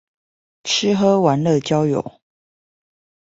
[0.63, 2.19] 吃喝玩樂交友